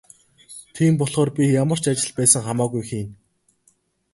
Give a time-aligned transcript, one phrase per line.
[0.75, 3.13] Тийм болохоор би ямар ч ажил байсан хамаагүй хийнэ.